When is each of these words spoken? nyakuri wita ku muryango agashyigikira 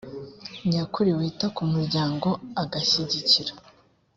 nyakuri 0.69 1.11
wita 1.17 1.47
ku 1.55 1.63
muryango 1.73 2.29
agashyigikira 2.61 3.51